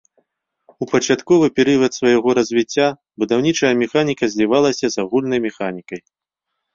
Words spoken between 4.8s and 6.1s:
з агульнай механікай.